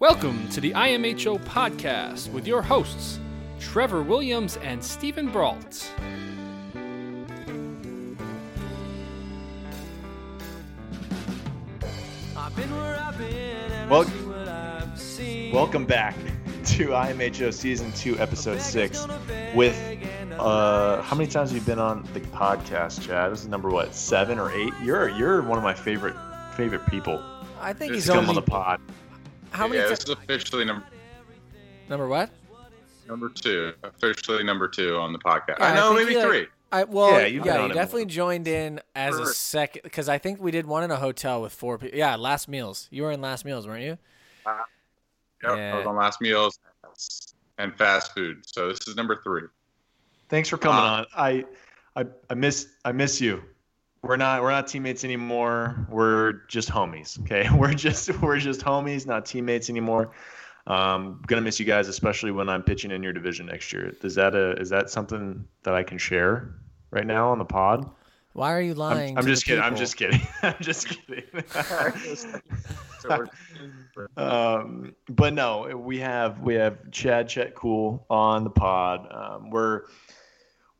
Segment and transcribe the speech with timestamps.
[0.00, 3.18] Welcome to the IMHO podcast with your hosts,
[3.58, 5.90] Trevor Williams and Stephen Brault.
[13.90, 14.04] Well,
[15.52, 16.14] welcome back
[16.66, 19.04] to IMHO season two, episode six.
[19.54, 19.76] With
[20.38, 23.32] uh, how many times have you been on the podcast, Chad?
[23.32, 24.72] This is number what, seven or eight?
[24.84, 26.14] You're you're one of my favorite
[26.54, 27.20] favorite people
[27.60, 28.80] I think to he's only on the pod.
[29.50, 29.78] how many?
[29.80, 30.84] yeah, ti- this is officially number
[31.88, 32.30] number what?
[33.08, 33.72] number two.
[33.84, 35.58] Officially number two on the podcast.
[35.58, 36.46] Yeah, I uh, I know, think maybe he, like- three.
[36.70, 38.10] I well, Yeah, yeah, you've been you definitely more.
[38.10, 39.32] joined in as a Sure.
[39.32, 41.96] second because I think we did one in a hotel with four people.
[41.96, 42.88] Yeah, last meals.
[42.90, 43.96] You were in last meals, weren't you?
[44.44, 44.58] Uh,
[45.42, 45.74] yep, Yeah.
[45.74, 46.58] I was on last meals
[47.56, 48.42] and fast food.
[48.46, 49.44] So this is number three.
[50.28, 51.06] Thanks for coming Uh, on.
[51.16, 51.44] I,
[51.96, 53.42] I I miss I miss you.
[54.02, 55.86] We're not we're not teammates anymore.
[55.90, 57.20] We're just homies.
[57.22, 60.12] Okay, we're just we're just homies, not teammates anymore.
[60.66, 63.94] Um, gonna miss you guys, especially when I'm pitching in your division next year.
[64.02, 66.54] Is that a is that something that I can share
[66.90, 67.90] right now on the pod?
[68.34, 69.18] Why are you I'm, lying?
[69.18, 69.64] I'm just kidding.
[69.64, 70.20] I'm just kidding.
[70.42, 71.24] I'm just kidding.
[74.16, 79.08] Um, but no, we have we have Chad Chet Kuhl on the pod.
[79.10, 79.84] Um, we're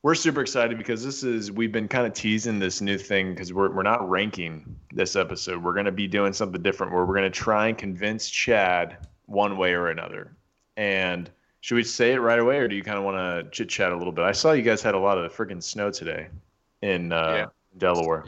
[0.03, 3.53] we're super excited because this is we've been kind of teasing this new thing because
[3.53, 5.63] we're we're not ranking this episode.
[5.63, 9.73] We're gonna be doing something different where we're gonna try and convince Chad one way
[9.73, 10.37] or another.
[10.77, 11.29] And
[11.61, 13.91] should we say it right away, or do you kind of want to chit chat
[13.93, 14.23] a little bit?
[14.25, 16.29] I saw you guys had a lot of freaking snow today
[16.83, 17.47] in uh, Yeah.
[17.79, 18.25] Delaware.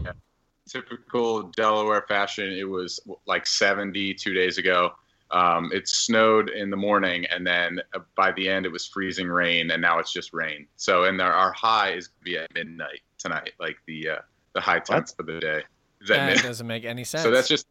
[0.69, 2.53] typical Delaware fashion.
[2.53, 4.93] It was like 70 two days ago.
[5.33, 9.29] Um, it snowed in the morning, and then uh, by the end, it was freezing
[9.29, 10.67] rain, and now it's just rain.
[10.77, 14.17] So, and our, our high is gonna be at midnight tonight, like the uh,
[14.55, 15.63] the high temps for the day.
[16.01, 16.45] Is at That midnight.
[16.45, 17.23] doesn't make any sense.
[17.23, 17.67] So that's just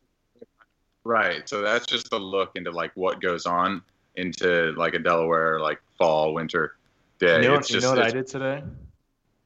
[1.04, 1.48] right.
[1.50, 3.82] So that's just a look into like what goes on
[4.16, 6.78] into like a Delaware like fall winter
[7.20, 7.38] day.
[7.42, 8.64] You know, what- It's you just- know what I did today?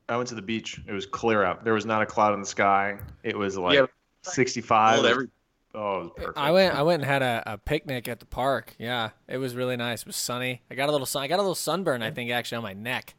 [0.10, 0.82] I went to the beach.
[0.86, 1.64] It was clear out.
[1.64, 3.00] There was not a cloud in the sky.
[3.24, 3.86] It was like Yeah,
[4.24, 5.06] 65.
[5.06, 5.30] every-
[5.76, 6.38] oh, it was perfect.
[6.38, 6.76] I went.
[6.76, 8.76] I went and had a, a picnic at the park.
[8.78, 10.02] Yeah, it was really nice.
[10.02, 10.62] It was sunny.
[10.70, 11.24] I got a little sun.
[11.24, 12.02] I got a little sunburn.
[12.02, 13.16] I think actually on my neck.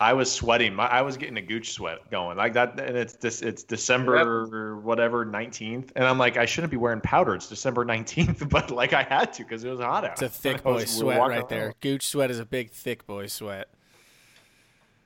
[0.00, 0.74] I was sweating.
[0.74, 2.78] My, I was getting a gooch sweat going like that.
[2.78, 3.42] And it's this.
[3.42, 7.34] It's December whatever 19th, and I'm like, I shouldn't be wearing powder.
[7.34, 10.12] It's December 19th, but like I had to because it was hot out.
[10.12, 11.64] It's a thick boy was- sweat walking right there.
[11.66, 11.74] around.
[11.80, 13.68] Gooch sweat is a big thick boy sweat.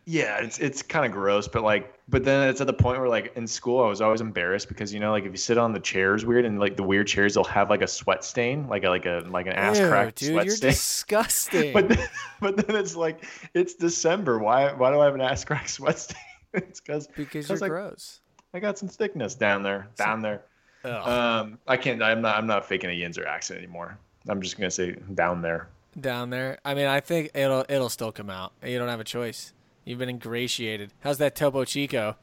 [0.04, 3.08] Yeah, it's it's kind of gross, but like, but then it's at the point where
[3.08, 5.72] like in school, I was always embarrassed because you know, like if you sit on
[5.72, 8.82] the chairs weird and like the weird chairs, they'll have like a sweat stain, like
[8.82, 10.70] a like a like an ass Ew, crack dude, sweat you're stain.
[11.12, 11.72] disgusting.
[11.72, 12.08] but then,
[12.40, 13.24] but then it's like
[13.54, 14.38] it's December.
[14.40, 16.18] Why why do I have an ass crack sweat stain?
[16.54, 18.20] it's because because you're like, gross.
[18.54, 20.42] I got some thickness down there, down there.
[20.84, 21.08] Ugh.
[21.08, 22.02] Um, I can't.
[22.02, 22.36] I'm not.
[22.36, 23.96] I'm not faking a Yinzer accent anymore.
[24.28, 25.68] I'm just gonna say down there.
[25.98, 26.58] down there.
[26.64, 28.52] I mean, I think it'll it'll still come out.
[28.64, 29.52] You don't have a choice.
[29.84, 30.92] You've been ingratiated.
[31.00, 32.16] How's that Topo Chico?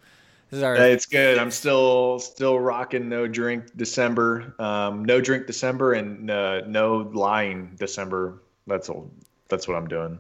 [0.50, 1.38] This is our it's good.
[1.38, 4.56] I'm still still rocking no drink December.
[4.58, 8.42] Um, no drink December and uh, no lying December.
[8.66, 9.12] That's all.
[9.48, 10.20] That's what I'm doing.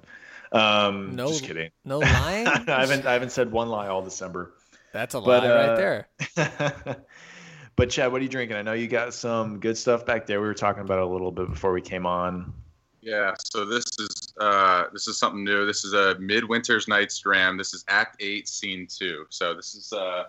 [0.51, 1.71] Um, No- just kidding.
[1.85, 2.47] no lying.
[2.47, 4.53] I haven't I haven't said one lie all December.
[4.93, 6.07] That's a lie but, right uh, there.
[7.75, 8.57] but Chad, what are you drinking?
[8.57, 10.41] I know you got some good stuff back there.
[10.41, 12.53] We were talking about it a little bit before we came on.
[13.01, 15.65] Yeah, so this is uh, this is something new.
[15.65, 17.57] This is a Midwinter's Night's Dram.
[17.57, 19.25] This is Act Eight, Scene Two.
[19.29, 20.25] So this is uh,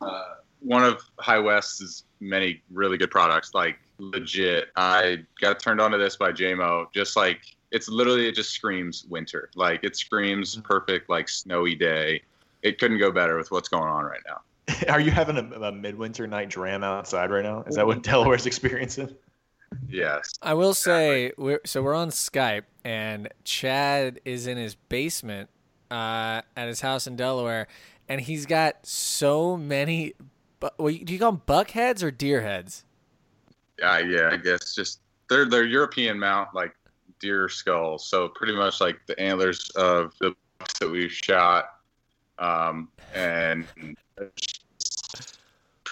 [0.00, 0.24] uh,
[0.60, 3.54] one of High West's many really good products.
[3.54, 6.86] Like legit, I got turned on to this by JMO.
[6.94, 7.40] Just like
[7.72, 9.50] it's literally it just screams winter.
[9.56, 12.22] Like it screams perfect like snowy day.
[12.62, 14.42] It couldn't go better with what's going on right now.
[14.88, 17.64] Are you having a, a midwinter night dram outside right now?
[17.66, 19.12] Is that what Delaware's experiencing?
[19.88, 20.34] Yes.
[20.42, 25.50] I will say, we're, so we're on Skype, and Chad is in his basement
[25.90, 27.68] uh, at his house in Delaware,
[28.08, 30.14] and he's got so many.
[30.60, 32.84] Bu- well, do you call them buck heads or deer heads?
[33.78, 36.74] Yeah, yeah, I guess just they're they're European mount like
[37.20, 38.06] deer skulls.
[38.06, 41.66] So pretty much like the antlers of the bucks that we've shot,
[42.38, 43.66] um, and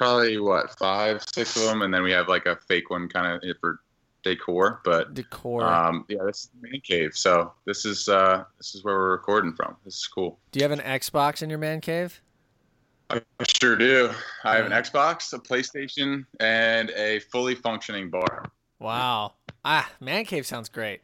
[0.01, 3.27] probably what five, six of them, and then we have like a fake one kind
[3.45, 3.81] of for
[4.23, 4.81] decor.
[4.83, 5.63] But Decor.
[5.63, 7.15] um, yeah, this is the man cave.
[7.15, 9.77] So this is uh, this is where we're recording from.
[9.85, 10.39] This is cool.
[10.53, 12.23] do you have an Xbox in your man cave?
[13.11, 13.21] I
[13.61, 14.11] sure do.
[14.45, 18.45] I have an Xbox, a PlayStation, and a fully functioning bar.
[18.79, 19.35] Wow.
[19.65, 21.03] Ah, man cave sounds great.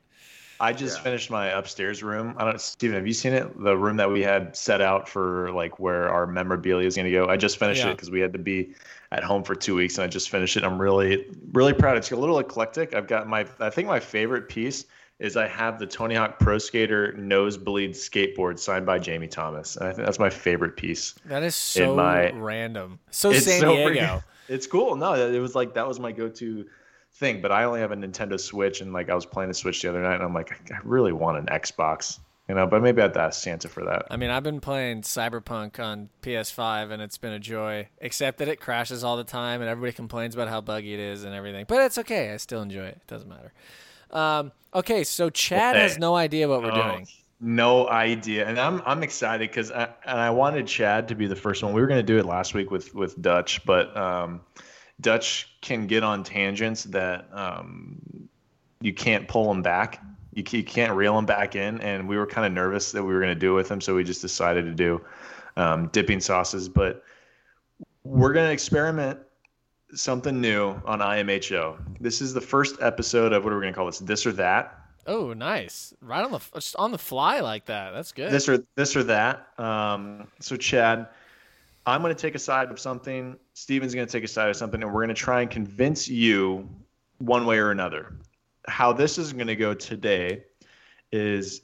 [0.61, 1.03] I just Yeah.
[1.05, 2.35] finished my upstairs room.
[2.39, 3.63] I don't, Steven, have you seen it?
[3.63, 7.13] The room that we had set out for like where our memorabilia is going to
[7.13, 7.27] go.
[7.29, 8.75] I just finished it because we had to be
[9.13, 10.65] at home for two weeks, and I just finished it.
[10.65, 11.97] I'm really, really proud.
[11.97, 12.95] It's a little eclectic.
[12.95, 14.87] I've got my, I think my favorite piece
[15.19, 19.89] is I have the Tony Hawk Pro Skater nosebleed skateboard signed by Jamie Thomas, and
[19.89, 21.15] I think that's my favorite piece.
[21.27, 22.99] That is so my- random.
[23.11, 23.91] So San so Diego.
[23.91, 24.95] freaking- It's cool.
[24.95, 26.67] No, it was like that was my go-to
[27.19, 27.41] thing.
[27.41, 29.89] But I only have a Nintendo Switch, and like I was playing the Switch the
[29.89, 32.19] other night, and I'm like, I really want an Xbox,
[32.49, 32.67] you know.
[32.67, 34.07] But maybe I have to ask Santa for that.
[34.11, 38.49] I mean, I've been playing Cyberpunk on PS5 and it's been a joy, except that
[38.49, 41.65] it crashes all the time and everybody complains about how buggy it is and everything.
[41.69, 42.33] But it's okay.
[42.33, 42.99] I still enjoy it.
[43.03, 43.53] It doesn't matter.
[44.11, 45.83] Um, okay, so Chad Okay.
[45.83, 47.07] has no idea what we're Oh, doing.
[47.39, 51.37] No idea, and I'm I'm excited because I and I wanted Chad to be the
[51.37, 51.75] first one.
[51.75, 54.41] We were gonna do it last week with with Dutch, but um,
[55.01, 58.29] Dutch can get on tangents that um,
[58.81, 60.03] you can't pull him back.
[60.33, 63.13] You, you can't reel him back in, and we were kind of nervous that we
[63.13, 65.01] were gonna do it with him, so we just decided to do
[65.57, 66.69] um, dipping sauces.
[66.69, 67.03] But
[68.05, 69.19] we're gonna experiment
[69.95, 71.77] something new on IMHO.
[72.01, 73.99] This is the first episode of what are we gonna call this?
[73.99, 74.79] This or that.
[75.07, 75.95] Oh, nice.
[76.01, 77.93] Right on the on the fly like that.
[77.93, 78.33] That's good.
[78.33, 79.47] this or this or that.
[79.59, 81.07] Um, so Chad,
[81.87, 83.37] I'm going to take a side of something.
[83.55, 86.09] Steven's going to take a side of something, and we're going to try and convince
[86.09, 86.69] you
[87.19, 88.13] one way or another.
[88.67, 90.43] How this is going to go today
[91.13, 91.63] is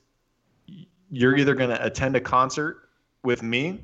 [1.10, 2.88] you're either going to attend a concert
[3.24, 3.80] with me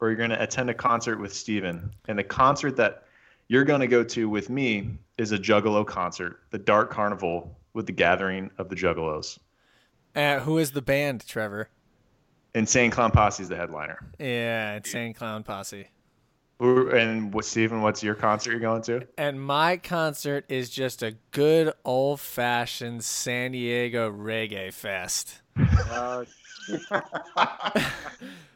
[0.00, 1.92] or you're going to attend a concert with Steven.
[2.06, 3.04] And the concert that
[3.48, 7.86] you're going to go to with me is a Juggalo concert, the Dark Carnival with
[7.86, 9.38] the Gathering of the Juggalos.
[10.14, 11.68] Uh, who is the band, Trevor?
[12.54, 13.98] Insane Clown Posse is the headliner.
[14.18, 15.88] Yeah, Insane Clown Posse.
[16.58, 19.06] Who- And what, Steven, what's your concert you're going to?
[19.18, 25.40] And my concert is just a good old fashioned San Diego reggae fest.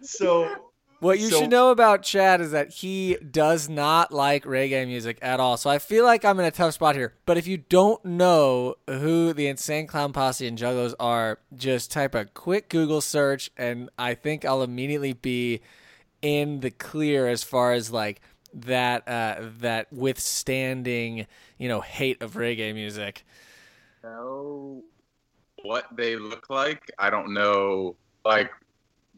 [0.02, 0.70] So,
[1.00, 5.18] What you So- should know about Chad is that he does not like reggae music
[5.20, 5.56] at all.
[5.56, 7.12] So I feel like I'm in a tough spot here.
[7.26, 12.14] But if you don't know who the Insane Clown Posse and Juggalos are, just type
[12.14, 15.60] a quick Google search, and I think I'll immediately be
[16.22, 18.20] in the clear as far as like
[18.54, 21.26] that uh, that withstanding
[21.58, 23.24] you know hate of reggae music.
[24.02, 24.82] know
[25.62, 26.90] what they look like.
[26.98, 28.50] I don't know like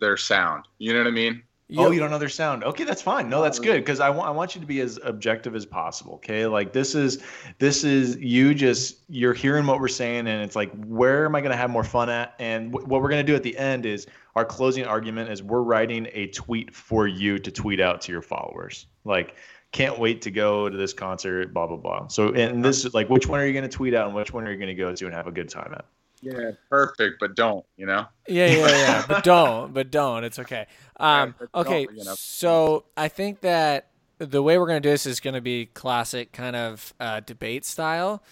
[0.01, 0.65] their sound.
[0.79, 1.43] You know what I mean?
[1.77, 2.65] Oh, you don't know their sound.
[2.65, 3.29] Okay, that's fine.
[3.29, 6.15] No, that's good because I want I want you to be as objective as possible.
[6.15, 7.23] Okay, like this is
[7.59, 11.41] this is you just you're hearing what we're saying, and it's like where am I
[11.41, 12.35] going to have more fun at?
[12.39, 15.43] And wh- what we're going to do at the end is our closing argument is
[15.43, 18.87] we're writing a tweet for you to tweet out to your followers.
[19.05, 19.37] Like
[19.73, 22.09] can't wait to go to this concert, blah blah blah.
[22.09, 24.33] So and this is like which one are you going to tweet out and which
[24.33, 25.85] one are you going to go to and have a good time at?
[26.23, 27.65] Yeah, perfect, but don't.
[27.77, 28.07] You know?
[28.27, 29.05] Yeah, yeah, yeah.
[29.07, 29.73] but don't.
[29.73, 30.25] But don't.
[30.25, 30.67] It's okay.
[30.99, 31.81] Um, Right, okay.
[31.83, 32.15] you know.
[32.17, 36.57] So I think that the way we're gonna do this is gonna be classic kind
[36.57, 38.23] of uh, debate style.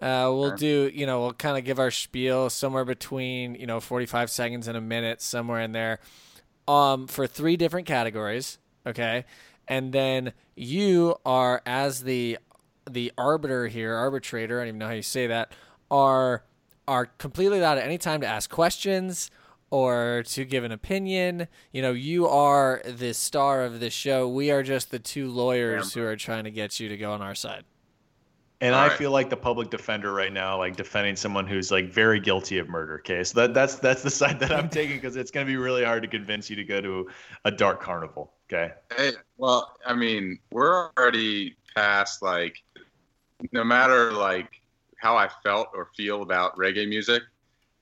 [0.00, 0.56] Uh, we'll Sure.
[0.56, 4.68] do, you know, we'll kind of give our spiel somewhere between, you know, 45 seconds
[4.68, 6.00] and a minute, somewhere in there,
[6.68, 8.58] um, for three different categories.
[8.86, 9.24] Okay,
[9.66, 12.38] and then you are as the
[12.88, 14.60] the arbiter here, arbitrator.
[14.60, 15.50] I don't even know how you say that.
[15.90, 16.44] Are
[16.88, 19.30] are completely allowed at any time to ask questions
[19.70, 21.48] or to give an opinion.
[21.72, 24.28] You know, you are the star of this show.
[24.28, 27.22] We are just the two lawyers who are trying to get you to go on
[27.22, 27.64] our side.
[28.60, 28.96] And All I right.
[28.96, 32.68] feel like the public defender right now, like defending someone who's like very guilty of
[32.68, 32.98] murder.
[33.00, 35.56] Okay, so that that's that's the side that I'm taking because it's going to be
[35.58, 37.10] really hard to convince you to go to
[37.44, 38.32] a dark carnival.
[38.50, 42.62] Okay, Hey, well, I mean, we're already past like,
[43.52, 44.48] no matter like
[45.00, 47.22] how I felt or feel about reggae music,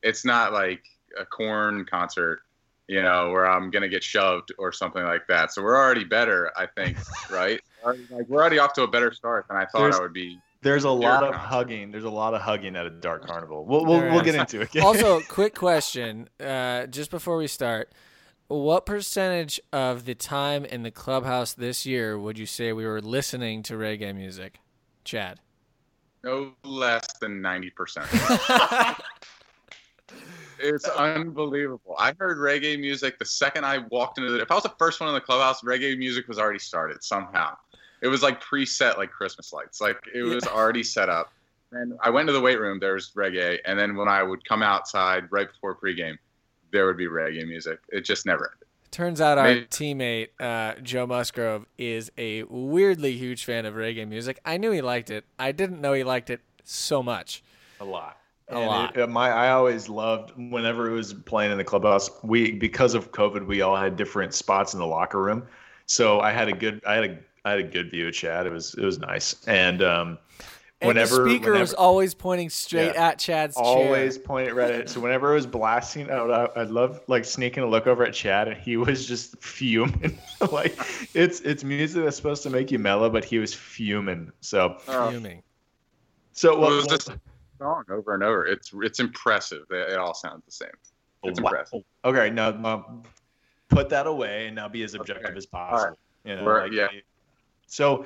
[0.02, 0.83] it's not like
[1.18, 2.40] a Korn concert,
[2.88, 5.52] you know, where I'm gonna get shoved or something like that.
[5.52, 6.99] So we're already better, I think,
[7.30, 7.61] right?
[7.85, 10.38] Like we're already off to a better start than I thought There's- I would be.
[10.62, 11.47] there's a lot of concert.
[11.49, 11.90] hugging.
[11.92, 13.64] There's a lot of hugging at a dark carnival.
[13.64, 14.71] We'll we'll, we'll get into it.
[14.71, 14.80] Okay?
[14.85, 17.92] also, quick question, uh, just before we start.
[18.49, 23.00] What percentage of the time in the clubhouse this year would you say we were
[23.00, 24.59] listening to reggae music?
[25.02, 25.40] Chad.
[26.25, 28.09] No less than ninety percent.
[30.59, 31.95] It's unbelievable.
[31.99, 34.40] I heard reggae music the second I walked into the.
[34.40, 37.57] If I was the first one in the clubhouse, reggae music was already started somehow.
[38.00, 39.81] It was like preset, like Christmas lights.
[39.81, 41.33] Like it was already set up.
[41.73, 42.78] And I went to the weight room.
[42.78, 46.16] There was reggae, and then when I would come outside right before pregame,
[46.73, 47.81] there would be reggae music.
[47.88, 48.63] It just never ended.
[48.94, 54.06] Turns out our Maybe- teammate uh, Joe Musgrove is a weirdly huge fan of reggae
[54.06, 54.38] music.
[54.44, 55.24] I knew he liked it.
[55.36, 57.42] I didn't know he liked it so much.
[57.80, 58.18] a lot.
[58.50, 58.96] A And lot.
[58.96, 62.08] it- uh, my I always loved whenever it was playing in the clubhouse.
[62.22, 65.42] We because of COVID, we all had different spots in the locker room.
[65.86, 68.46] So I had a good I had a I had a good view of Chad.
[68.46, 69.44] It was it was nice.
[69.48, 70.18] And um
[70.81, 73.09] And whenever the speaker was always pointing straight Yeah.
[73.09, 74.25] at Chad's always chair.
[74.26, 74.88] point it right at it.
[74.90, 78.12] So whenever it was blasting out, I, I'd love like sneaking a look over at
[78.12, 80.19] Chad, and he was just fuming.
[80.52, 80.76] like
[81.14, 84.31] it's it's music that's supposed to make you mellow, but he was fuming.
[84.40, 85.43] So Fuming.
[86.33, 87.09] so what what was this
[87.59, 88.45] song over and over?
[88.47, 89.62] It's it's impressive.
[89.71, 90.69] It, it all sounds the same.
[91.23, 91.49] Oh, it's Wow.
[91.50, 91.83] impressive.
[92.04, 93.02] Okay, now, now
[93.71, 95.38] put that away and now be as objective Okay.
[95.38, 95.97] as possible.
[96.25, 96.88] You know, like, yeah.
[97.66, 98.04] So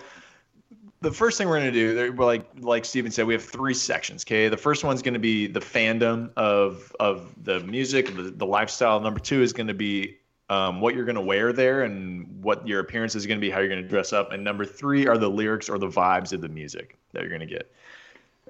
[1.01, 4.25] the first thing we're gonna do, like like Steven said, we have three sections.
[4.25, 8.99] Okay, the first one's gonna be the fandom of of the music, the, the lifestyle.
[9.01, 10.19] Number two is gonna be
[10.51, 13.69] um, what you're gonna wear there and what your appearance is gonna be, how you're
[13.69, 14.33] gonna dress up.
[14.33, 17.47] And number three are the lyrics or the vibes of the music that you're gonna
[17.47, 17.71] get.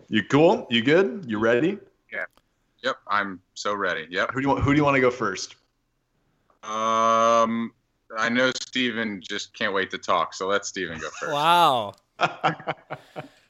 [0.08, 0.66] You cool?
[0.70, 1.24] You good?
[1.28, 1.78] You ready?
[2.10, 2.24] Yeah.
[2.82, 4.06] Yep, I'm so ready.
[4.08, 4.30] Yep.
[4.32, 4.64] Who do you want?
[4.64, 5.56] Who do you want to go first?
[6.62, 7.72] Um,
[8.16, 11.32] I know Steven just can't wait to talk, so let Steven go first.
[11.32, 11.94] Wow.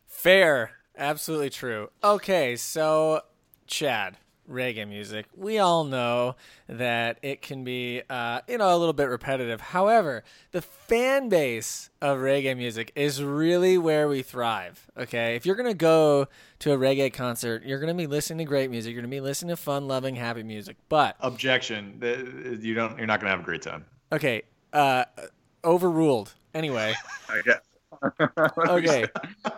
[0.06, 0.72] Fair.
[0.96, 1.90] Absolutely true.
[2.02, 3.22] Okay, so
[3.68, 4.16] Chad,
[4.50, 5.26] reggae music.
[5.36, 6.34] We all know
[6.68, 9.60] that it can be, uh, you know, a little bit repetitive.
[9.60, 14.90] However, the fan base of reggae music is really where we thrive.
[14.96, 16.26] Okay, if you're gonna go
[16.58, 18.92] to a reggae concert, you're gonna be listening to great music.
[18.92, 20.76] You're gonna be listening to fun-loving, happy music.
[20.88, 21.98] But Objection.
[22.60, 22.98] You don't.
[22.98, 23.84] You're not gonna have a great time.
[24.10, 25.04] okay, uh,
[25.62, 26.34] overruled.
[26.54, 26.94] Anyway.
[27.28, 27.60] I guess.
[28.58, 29.06] Okay.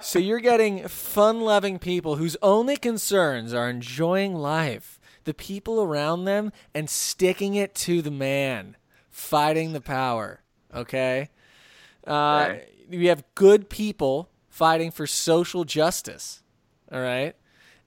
[0.01, 6.25] so you're getting fun loving people whose only concerns are enjoying life, the people around
[6.25, 8.77] them, and sticking it to the man,
[9.11, 10.41] fighting the power.
[10.75, 11.31] Okay?
[12.07, 12.11] Uh,
[12.51, 12.67] Right.
[12.89, 16.43] We have good people fighting for social justice.
[16.91, 17.37] All right?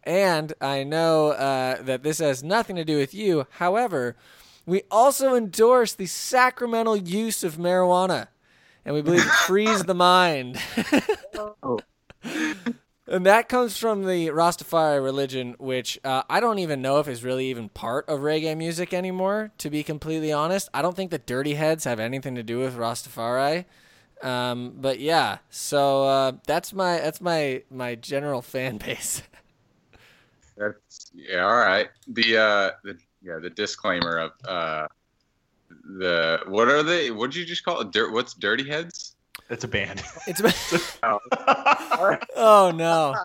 [0.04, 3.48] And I know uh, that this has nothing to do with you.
[3.52, 4.16] However,
[4.66, 8.28] we also endorse the sacramental use of marijuana
[8.86, 10.60] and we believe it frees the mind.
[13.08, 17.24] and that comes from the Rastafari religion, which uh, I don't even know if is
[17.24, 19.52] really even part of reggae music anymore.
[19.60, 22.76] To be completely honest, I don't think the Dirty Heads have anything to do with
[22.76, 23.66] Rastafari.
[24.22, 29.22] Um, but yeah, so uh, that's my that's my my general fan base.
[30.56, 31.90] That's yeah, all right.
[32.08, 34.88] The uh the yeah, the disclaimer of uh
[35.98, 37.92] the what are they what did you just call it?
[37.92, 39.16] Dirt what's dirty heads?
[39.50, 40.02] It's a band.
[40.28, 41.00] It's a band.
[42.36, 43.16] oh no,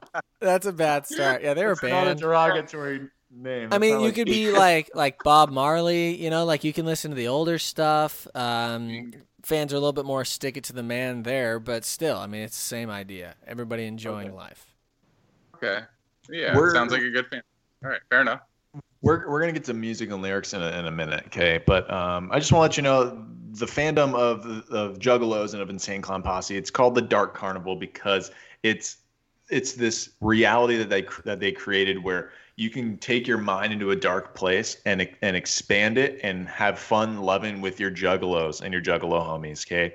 [0.40, 1.42] that's a bad start.
[1.42, 2.20] Yeah, they were It's not a banned.
[2.20, 3.68] derogatory name.
[3.72, 6.72] I It's mean, you like- could be like like Bob Marley, you know, like you
[6.72, 8.26] can listen to the older stuff.
[8.34, 9.12] Um,
[9.44, 12.26] fans are a little bit more stick it to the man there, but still, I
[12.26, 13.34] mean, it's the same idea.
[13.46, 14.66] Everybody enjoying life.
[15.54, 15.80] Okay.
[16.28, 17.42] Yeah, We're- sounds like a good fan.
[17.84, 18.40] All right, fair enough.
[19.00, 21.62] We're, we're gonna get to music and lyrics in a, in a minute, okay?
[21.64, 25.62] But um, I just want to let you know the fandom of of Juggalos and
[25.62, 26.56] of Insane Clown Posse.
[26.56, 28.30] It's called the Dark Carnival because
[28.62, 28.98] it's
[29.50, 33.92] it's this reality that they that they created where you can take your mind into
[33.92, 38.72] a dark place and and expand it and have fun loving with your Juggalos and
[38.72, 39.94] your Juggalo homies, okay?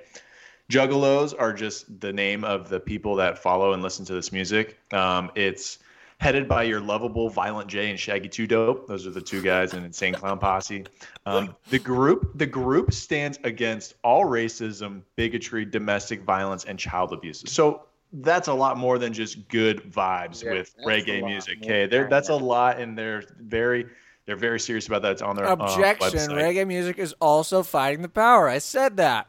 [0.72, 4.80] Juggalos are just the name of the people that follow and listen to this music.
[4.94, 5.80] Um, it's
[6.20, 8.88] headed by your lovable Violent J and Shaggy Two Dope.
[8.88, 10.86] Those are the two guys in Insane Clown Posse.
[11.26, 17.44] Um, the group the group stands against all racism, bigotry, domestic violence, and child abuse.
[17.48, 21.60] So that's a lot more than just good vibes Yeah, with reggae music.
[21.64, 23.88] Okay, there that's a lot, and they're very
[24.26, 25.14] they're very serious about that.
[25.14, 26.56] It's on their uh, Objection: website.
[26.56, 28.48] Reggae music is also fighting the power.
[28.48, 29.28] I said that.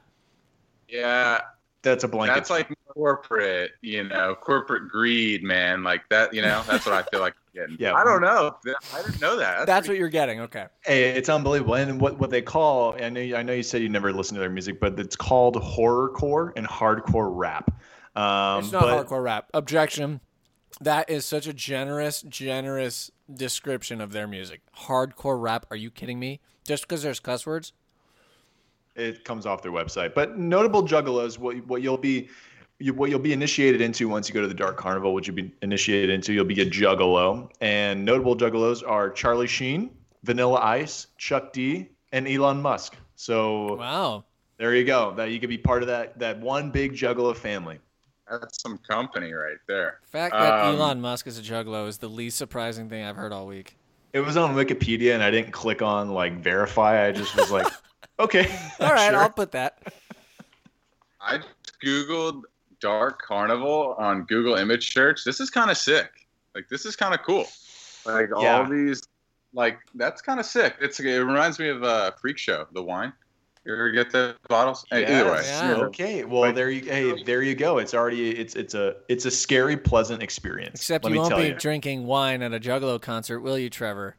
[0.88, 1.40] Yeah,
[1.84, 2.34] That's a blanket.
[2.34, 5.84] that's like corporate, you know, corporate greed, man.
[5.84, 7.34] Like that, you know, that's what I feel like.
[7.34, 7.76] I'm getting.
[7.78, 7.94] Yeah.
[7.94, 8.56] I don't know.
[8.92, 9.66] I didn't know that.
[9.66, 10.40] That's what you're getting.
[10.40, 10.66] Okay.
[10.84, 11.74] Hey, it's unbelievable.
[11.74, 14.40] And what, what they call, I know, I know you said you never listened to
[14.40, 17.70] their music, but it's called horrorcore and hardcore rap.
[18.16, 19.50] Um, It's not but hardcore rap.
[19.54, 20.20] Objection.
[20.80, 24.60] That is such a generous, generous description of their music.
[24.86, 25.66] Hardcore rap.
[25.70, 26.40] Are you kidding me?
[26.64, 27.72] Just because there's cuss words?
[28.96, 30.14] It comes off their website.
[30.14, 32.28] But notable juggalos, what, what you'll be.
[32.80, 35.36] You, what you'll be initiated into once you go to the Dark Carnival, what you'll
[35.36, 37.48] be initiated into, you'll be a juggalo.
[37.60, 39.90] And notable juggalos are Charlie Sheen,
[40.24, 42.96] Vanilla Ice, Chuck D, and Elon Musk.
[43.14, 44.24] So Wow.
[44.56, 45.14] there you go.
[45.14, 47.78] That you could be part of that that one big juggalo family.
[48.28, 50.00] That's some company right there.
[50.02, 53.16] The fact that Um, Elon Musk is a juggalo is the least surprising thing I've
[53.16, 53.76] heard all week.
[54.12, 57.06] It was on Wikipedia, and I didn't click on like verify.
[57.06, 57.68] I just was like,
[58.18, 58.46] okay,
[58.80, 59.20] All right, sure.
[59.20, 59.78] I'll put that.
[61.20, 61.40] I
[61.84, 62.42] googled
[62.80, 65.24] Dark Carnival on Google Image Search.
[65.24, 66.10] This is kind of sick.
[66.54, 67.46] Like this is kind of cool.
[68.06, 68.58] Like Yeah.
[68.58, 69.02] all these,
[69.54, 70.76] like that's kind of sick.
[70.80, 73.12] It's it reminds me of a uh, Freak Show, the wine.
[73.64, 74.84] You ever get the bottles?
[74.90, 75.48] Hey, Either way, Yes.
[75.62, 75.84] Yeah.
[75.84, 76.24] Okay.
[76.24, 76.82] Well, Like- there you.
[76.84, 77.78] Hey, there you go.
[77.78, 78.30] It's already.
[78.38, 80.80] It's it's a it's a scary, pleasant experience.
[80.80, 81.54] Except you me won't be you.
[81.54, 84.16] drinking wine at a Juggalo concert, will you, Trevor?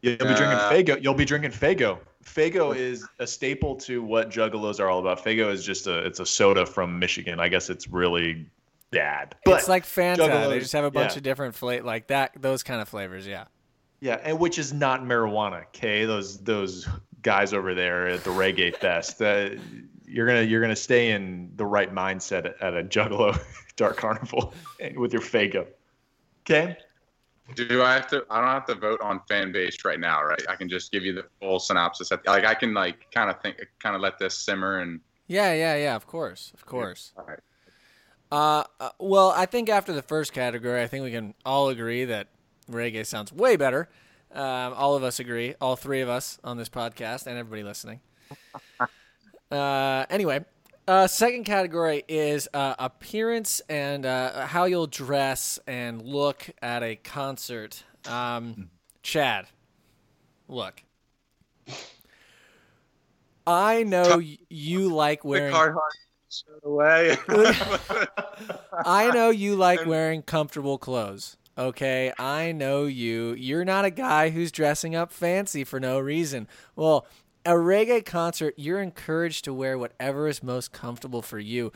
[0.00, 1.02] You'll be drinking Uh, Faygo.
[1.02, 1.98] You'll be drinking Faygo.
[2.26, 5.24] Faygo is a staple to what Juggalos are all about.
[5.24, 7.40] Faygo is just a it's a soda from Michigan.
[7.40, 8.46] I guess it's really
[8.90, 9.36] bad.
[9.44, 10.48] But it's like Fanta.
[10.48, 11.18] They just have a bunch yeah.
[11.18, 12.32] of different flavors, like that.
[12.40, 13.44] Those kind of flavors, yeah.
[14.00, 15.64] yeah, and which is not marijuana.
[15.66, 16.88] Okay, those those
[17.22, 19.22] guys over there at the Reggae Fest.
[19.22, 19.50] Uh,
[20.04, 23.40] you're gonna you're gonna stay in the right mindset at, at a Juggalo
[23.76, 24.52] Dark Carnival
[24.96, 25.66] with your Faygo.
[26.42, 26.76] Okay.
[27.54, 28.24] Do I have to?
[28.30, 30.42] I don't have to vote on fan base right now, right?
[30.48, 32.10] I can just give you the full synopsis.
[32.10, 35.00] At the, like I can like kind of think, kind of let this simmer and.
[35.28, 35.96] Yeah, yeah, yeah.
[35.96, 37.12] Of course, of course.
[37.16, 37.40] All right.
[38.30, 42.04] Uh, uh, well, I think after the first category, I think we can all agree
[42.04, 42.28] that
[42.70, 43.88] reggae sounds way better.
[44.32, 48.00] Um, all of us agree, all three of us on this podcast, and everybody listening.
[49.48, 50.44] Uh, anyway,
[50.88, 56.96] uh, second category is uh, appearance and uh, how you'll dress and look at a
[56.96, 57.82] concert.
[58.08, 58.70] Um,
[59.02, 59.46] Chad,
[60.48, 60.82] look.
[63.46, 65.52] I know you like wearing.
[65.52, 65.80] The Carhartt
[66.28, 67.16] shirt away.
[68.84, 71.36] I know you like wearing comfortable clothes.
[71.58, 73.34] Okay, I know you.
[73.34, 76.48] You're not a guy who's dressing up fancy for no reason.
[76.74, 77.06] Well,
[77.46, 81.72] a reggae concert, you're encouraged to wear whatever is most comfortable for you.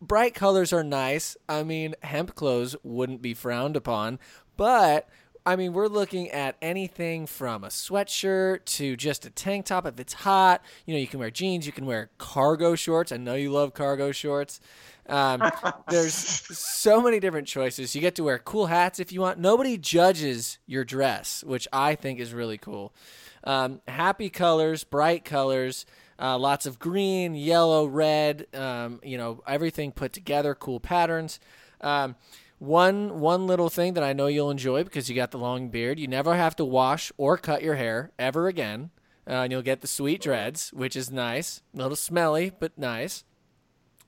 [0.00, 1.36] Bright colors are nice.
[1.48, 4.18] I mean, hemp clothes wouldn't be frowned upon,
[4.56, 5.08] but
[5.44, 10.00] I mean, we're looking at anything from a sweatshirt to just a tank top if
[10.00, 10.62] it's hot.
[10.86, 13.12] You know, you can wear jeans, you can wear cargo shorts.
[13.12, 14.60] I know you love cargo shorts.
[15.08, 15.42] Um,
[15.90, 17.94] there's so many different choices.
[17.94, 19.38] You get to wear cool hats if you want.
[19.38, 22.94] Nobody judges your dress, which I think is really cool.
[23.44, 25.86] Um, happy colors, bright colors,
[26.18, 28.46] uh, lots of green, yellow, red.
[28.54, 31.40] Um, you know, everything put together, cool patterns.
[31.80, 32.16] Um,
[32.58, 35.98] one one little thing that I know you'll enjoy because you got the long beard.
[35.98, 38.90] You never have to wash or cut your hair ever again,
[39.26, 41.60] uh, and you'll get the sweet dreads, which is nice.
[41.74, 43.24] A little smelly, but nice.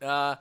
[0.01, 0.37] Uh,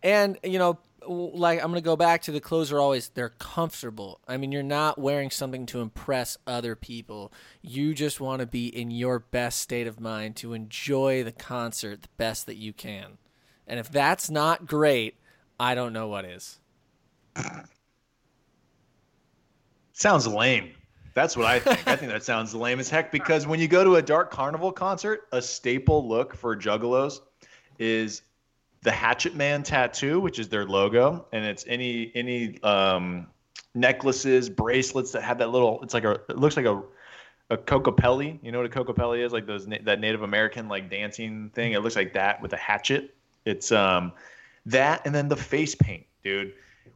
[0.00, 0.78] and you know,
[1.08, 4.20] like I'm gonna go back to the clothes are always they're comfortable.
[4.26, 7.32] I mean, you're not wearing something to impress other people.
[7.62, 12.02] You just want to be in your best state of mind to enjoy the concert
[12.02, 13.18] the best that you can.
[13.66, 15.16] And if that's not great,
[15.58, 16.58] I don't know what is.
[19.92, 20.72] Sounds lame.
[21.14, 21.88] That's what I think.
[21.88, 24.70] I think that sounds lame as heck because when you go to a Dark Carnival
[24.70, 27.20] concert, a staple look for Juggalos
[27.78, 28.22] is
[28.82, 33.26] the Hatchet Man tattoo, which is their logo, and it's any any um,
[33.74, 35.82] necklaces, bracelets that have that little.
[35.82, 36.12] It's like a.
[36.28, 36.82] It looks like a
[37.50, 38.38] a Kokopelli.
[38.42, 39.32] You know what a Kokopelli is?
[39.32, 41.72] Like those that Native American like dancing thing.
[41.72, 43.14] It looks like that with a hatchet.
[43.44, 44.12] It's um
[44.66, 46.52] that and then the face paint, dude.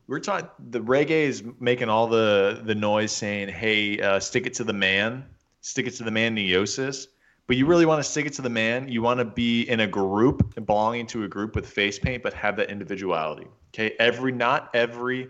[0.07, 4.55] We're talking the reggae is making all the the noise saying, "Hey, uh, stick it
[4.55, 5.25] to the man,
[5.61, 7.07] stick it to the man, Neosis."
[7.51, 8.87] But you really want to stick it to the man.
[8.87, 12.23] You want to be in a group, and belonging to a group with face paint,
[12.23, 13.49] but have that individuality.
[13.75, 15.29] Okay, every not every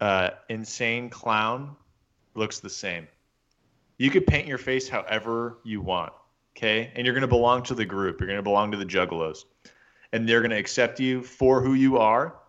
[0.00, 1.76] uh, insane clown
[2.34, 3.06] looks the same.
[3.96, 6.12] You could paint your face however you want.
[6.56, 8.18] Okay, and you're going to belong to the group.
[8.18, 9.44] You're going to belong to the Juggalos,
[10.12, 12.40] and they're going to accept you for who you are.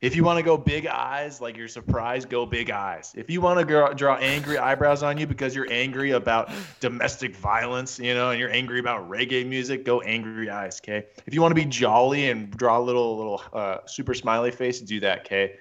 [0.00, 3.12] If you want to go big eyes, like you're surprised, go big eyes.
[3.16, 7.98] If you want to draw, angry eyebrows on you because you're angry about domestic violence,
[7.98, 11.06] you know, and you're angry about reggae music, go angry eyes, okay?
[11.26, 14.80] If you want to be jolly and draw a little little uh, super smiley face,
[14.80, 15.56] do that, okay?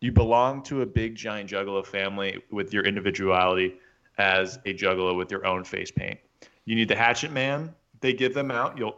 [0.00, 3.74] You belong to a big giant juggalo family with your individuality
[4.16, 6.18] as a juggalo with your own face paint.
[6.64, 7.74] You need the Hatchet Man.
[8.00, 8.78] They give them out.
[8.78, 8.96] You'll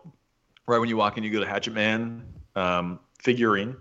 [0.66, 3.76] right when you walk in, you go to Hatchet Man um, figurine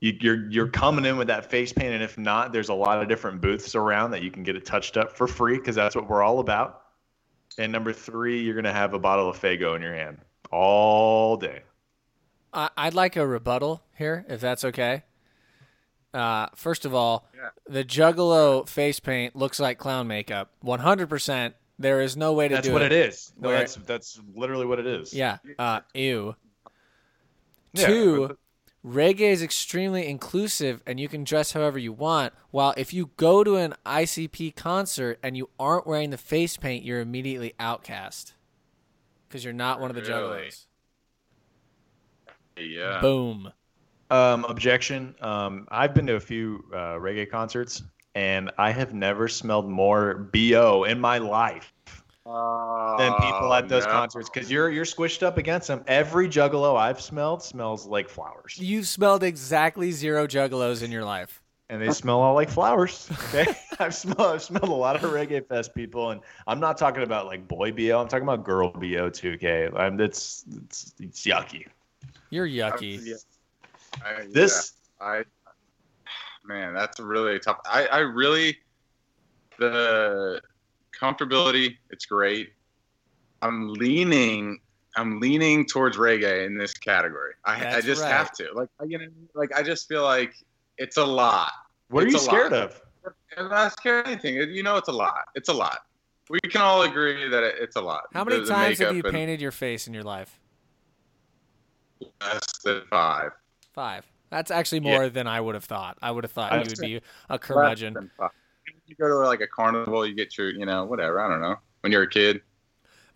[0.00, 3.02] you, you're you're coming in with that face paint, and if not, there's a lot
[3.02, 5.94] of different booths around that you can get it touched up for free because that's
[5.94, 6.82] what we're all about.
[7.58, 10.18] And number three, you're gonna have a bottle of Faygo in your hand
[10.50, 11.62] all day.
[12.52, 15.04] I- I'd like a rebuttal here, if that's okay.
[16.12, 17.50] Uh, first of all, Yeah.
[17.68, 20.50] the Juggalo face paint looks like clown makeup.
[20.64, 21.54] 100%.
[21.78, 22.90] There is no way to do That's what it.
[22.92, 23.32] it is.
[23.38, 25.14] No, Where- that's that's literally what it is.
[25.14, 25.38] Yeah.
[25.58, 26.34] Uh, ew.
[27.72, 28.36] Yeah, Two, but-
[28.86, 32.32] reggae is extremely inclusive and you can dress however you want.
[32.50, 36.84] While if you go to an ICP concert and you aren't wearing the face paint,
[36.84, 38.34] you're immediately outcast
[39.28, 40.48] because you're not one of the Really?
[40.48, 40.66] juggalos.
[42.58, 43.00] Yeah.
[43.00, 43.52] Boom.
[44.10, 45.14] Um, objection.
[45.20, 47.82] Um, I've been to a few uh, reggae concerts,
[48.14, 51.72] and I have never smelled more bo in my life
[52.96, 53.92] than people oh, at those Oh, no.
[53.92, 55.82] concerts because you're you're squished up against them.
[55.86, 61.42] Every Juggalo I've smelled smells like flowers, You've smelled exactly zero juggalos in your life.
[61.68, 63.08] and they smell all like flowers.
[63.28, 63.46] Okay,
[63.78, 67.26] I've smelled I've smelled a lot of reggae fest people, and I'm not talking about
[67.26, 68.00] like boy bo.
[68.00, 69.32] I'm talking about girl bo too.
[69.34, 71.66] Okay, I'm, it's, it's it's yucky.
[72.30, 73.00] You're yucky.
[73.02, 73.14] Yeah.
[74.04, 75.24] I, This yeah, I
[76.44, 77.58] man, that's really tough.
[77.64, 78.58] I, I really
[79.58, 80.40] the
[80.98, 81.76] comfortability.
[81.90, 82.50] It's great.
[83.42, 84.60] I'm leaning.
[84.96, 87.32] I'm leaning towards reggae in this category.
[87.44, 88.10] I, I just right.
[88.10, 88.48] have to.
[88.54, 90.34] Like, I, you know, like I just feel like
[90.78, 91.52] it's a lot.
[91.88, 92.62] what are you scared lot.
[92.62, 92.82] of?
[93.36, 94.36] I'm not scared of anything.
[94.52, 95.28] You know, it's a lot.
[95.34, 95.78] It's a lot.
[96.28, 98.04] We can all agree that it, it's a lot.
[98.12, 100.38] How many The- the times have you and painted your face in your life?
[102.20, 103.32] Less than five.
[103.72, 104.06] Five.
[104.30, 104.98] That's actually Yeah.
[104.98, 105.98] more than I would have thought.
[106.02, 108.10] I would have thought you would be a Less curmudgeon.
[108.98, 109.10] Than five.
[109.10, 111.20] You go to like a carnival, you get your, you know, whatever.
[111.20, 111.56] I don't know.
[111.80, 112.42] When you're a kid,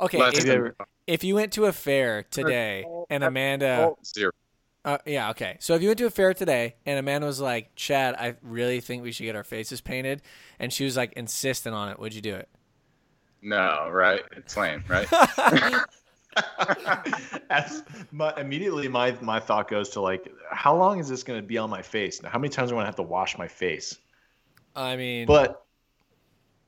[0.00, 0.74] Okay, if, you than
[1.06, 4.32] if you went to a fair today and Amanda, zero.
[4.84, 5.56] uh, yeah, okay.
[5.60, 8.80] So if you went to a fair today and Amanda was like, "Chad, I really
[8.80, 10.22] think we should get our faces painted,"
[10.58, 12.48] and she was like insistent on it, would you do it?
[13.42, 14.22] No, right?
[14.36, 15.06] It's lame, right?
[17.50, 21.46] As my, immediately, my my thought goes to like, how long is this going to
[21.46, 22.22] be on my face?
[22.22, 23.96] Now, how many times am I going to have to wash my face?
[24.74, 25.63] I mean, But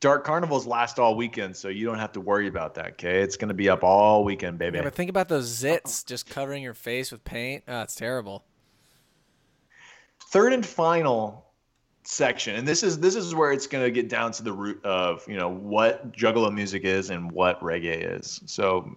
[0.01, 2.93] Dark Carnivals last all weekend, so you don't have to worry about that.
[2.93, 4.79] Okay, it's going to be up all weekend, baby.
[4.79, 7.65] yeah, but think about those zits just covering your face with paint.
[7.67, 8.45] Oh, it's terrible.
[10.29, 11.47] Third and final
[12.03, 14.85] section, and this is this is where it's going to get down to the root
[14.85, 18.43] of you know what Juggalo music is and what reggae is.
[18.47, 18.91] So,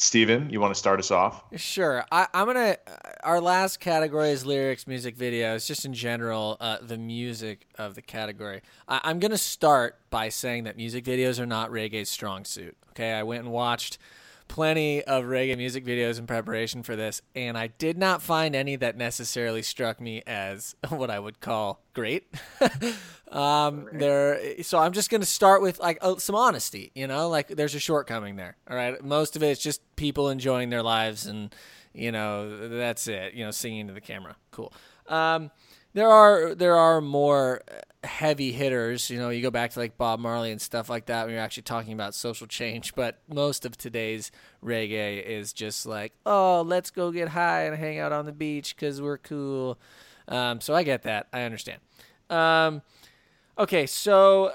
[0.00, 1.42] Steven, you want to start us off?
[1.56, 2.04] Sure.
[2.12, 2.76] I, I'm gonna.
[3.24, 8.02] Our last category is lyrics, music videos, just in general, uh, the music of the
[8.02, 8.62] category.
[8.86, 12.76] I, I'm gonna start by saying that music videos are not reggae's strong suit.
[12.90, 13.98] Okay, I went and watched
[14.48, 18.76] plenty of reggae music videos in preparation for this, and I did not find any
[18.76, 22.26] that necessarily struck me as what I would call great.
[23.30, 26.90] um, there, so I'm just gonna start with like uh, some honesty.
[26.94, 28.56] You know, like there's a shortcoming there.
[28.68, 31.54] All right, most of it is just people enjoying their lives, and
[31.92, 33.34] you know that's it.
[33.34, 34.72] You know, singing to the camera, cool.
[35.06, 35.50] Um,
[35.98, 37.62] there are there are more
[38.04, 39.10] heavy hitters.
[39.10, 41.42] You know, you go back to like Bob Marley and stuff like that when you're
[41.42, 42.94] actually talking about social change.
[42.94, 44.30] But most of today's
[44.64, 48.76] reggae is just like, oh, let's go get high and hang out on the beach
[48.76, 49.78] because we're cool.
[50.28, 51.26] Um, so I get that.
[51.32, 51.80] I understand.
[52.30, 52.82] Um,
[53.58, 54.52] okay, so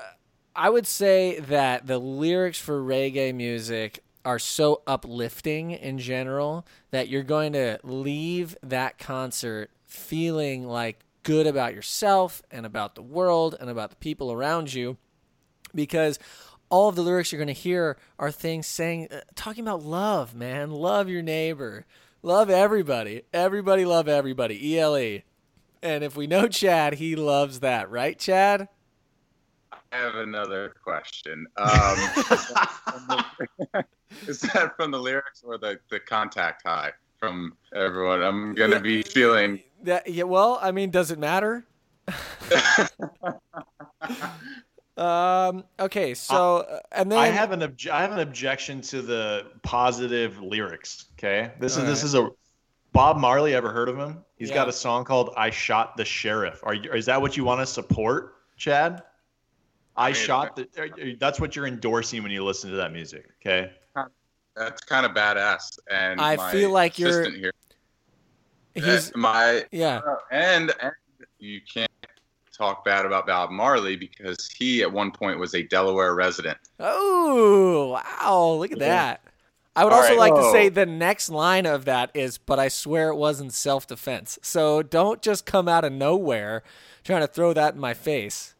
[0.56, 7.10] I would say that the lyrics for reggae music are so uplifting in general that
[7.10, 13.56] you're going to leave that concert feeling like good about yourself and about the world
[13.60, 14.98] and about the people around you
[15.74, 16.20] because
[16.70, 20.36] all of the lyrics you're going to hear are things saying uh, talking about love
[20.36, 20.72] man.
[20.72, 21.86] Love your neighbor.
[22.22, 23.24] Love everybody.
[23.34, 24.80] Everybody love everybody.
[24.80, 25.22] Ele
[25.82, 28.68] and if we know chad he loves that right chad?
[29.72, 31.46] I have another question.
[31.58, 31.68] Um,
[34.28, 36.92] is that from the lyrics or the, the contact high
[37.24, 38.22] from everyone?
[38.22, 39.62] I'm gonna be feeling.
[39.84, 41.66] that yeah well i mean does it matter
[44.98, 49.02] um okay so uh, and then I have an obj- I have an objection to
[49.02, 51.06] the positive lyrics.
[51.18, 52.30] Okay, this is this is a
[52.92, 53.56] Bob Marley.
[53.56, 54.18] Ever heard of him?
[54.36, 54.56] He's Yeah.
[54.56, 57.62] got a song called "I Shot the Sheriff." Are you, is that what you want
[57.62, 59.02] to support, Chad?
[59.96, 61.16] I mean, shot the.
[61.20, 63.26] That's what you're endorsing when you listen to that music.
[63.42, 63.72] Okay.
[64.56, 65.80] That's kind of badass.
[65.92, 67.54] And I feel like you're- assistant here.
[68.76, 70.92] he's uh, my yeah and, and
[71.40, 71.90] you can't
[72.56, 76.58] talk bad about Bob Marley because he at one point was a Delaware resident.
[76.80, 78.58] Oh, wow.
[78.60, 79.22] Look at that.
[79.76, 80.32] I would All also right.
[80.32, 83.50] like to say the next line of that is, but I swear it was in
[83.50, 84.38] self defense.
[84.44, 86.62] So don't just come out of nowhere
[87.04, 88.54] trying to throw that in my face.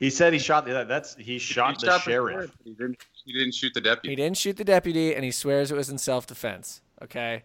[0.00, 0.84] He said he shot the.
[0.88, 2.50] That's he shot He the sheriff.
[2.50, 4.08] but He didn't, he didn't shoot the deputy.
[4.10, 6.80] He didn't shoot the deputy and he swears it was in self defense.
[7.02, 7.42] Okay.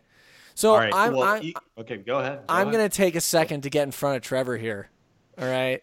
[0.56, 0.94] So All right.
[0.94, 2.40] I'm, well, I'm, he- okay, go ahead.
[2.48, 2.74] Go I'm ahead.
[2.74, 4.90] going to take a second to get in front of Trevor here.
[5.38, 5.82] All right.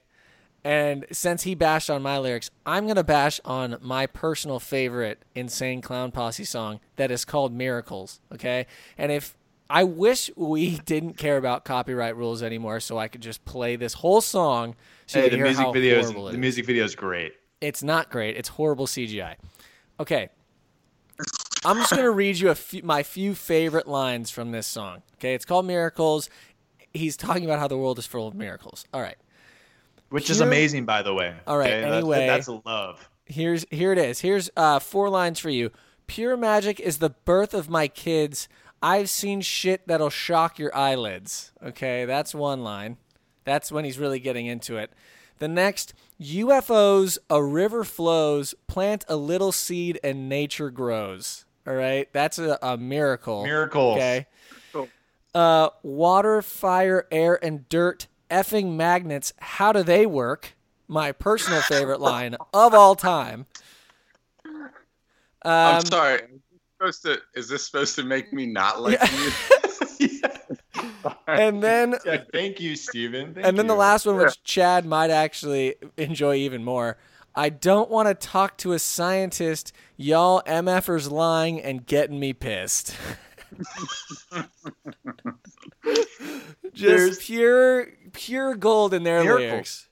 [0.64, 5.24] And since he bashed on my lyrics, I'm going to bash on my personal favorite
[5.34, 8.20] Insane Clown Posse song that is called Miracles.
[8.32, 8.66] Okay.
[8.96, 9.36] And if
[9.70, 13.94] I wish we didn't care about copyright rules anymore so I could just play this
[13.94, 14.74] whole song
[15.06, 17.32] so Hey, the music video is the music video is great.
[17.60, 18.36] It's not great.
[18.36, 19.34] It's horrible CGI.
[20.00, 20.28] Okay.
[21.64, 25.02] I'm just going to read you a few, my few favorite lines from this song.
[25.16, 26.30] Okay, it's called Miracles.
[26.94, 28.84] He's talking about how the world is full of miracles.
[28.94, 29.16] All right.
[30.10, 31.34] which is amazing, by the way.
[31.46, 32.26] All right, Okay, that's- anyway.
[32.26, 33.08] that's love.
[33.26, 34.20] Here's here it is.
[34.20, 35.70] Here's uh, four lines for you.
[36.06, 38.48] Pure magic is the birth of my kids.
[38.80, 41.52] I've seen shit that'll shock your eyelids.
[41.62, 42.96] Okay, that's one line.
[43.44, 44.92] That's when he's really getting into it.
[45.38, 51.44] The next, UFOs, a river flows, plant a little seed and nature grows.
[51.66, 53.44] All right, that's a, a miracle.
[53.44, 53.96] Miracles.
[53.96, 54.26] Okay.
[55.34, 59.32] Uh, water, fire, air, and dirt, effing magnets.
[59.38, 60.54] How do they work?
[60.88, 63.46] My personal favorite line of all time.
[65.44, 66.22] I'm Um, sorry.
[66.22, 66.40] Is this
[66.78, 67.18] supposed to?
[67.38, 69.30] Is this supposed to make me not like you?
[71.26, 73.34] and then Yeah, thank you, Steven.
[73.34, 76.98] Thank and then the last one, which Chad might actually enjoy even more.
[77.34, 79.72] I don't want to talk to a scientist.
[79.96, 82.96] Y'all MFers lying and getting me pissed.
[85.84, 86.06] There's-
[86.72, 89.50] Just pure, pure gold in their Miracles.
[89.50, 89.88] lyrics.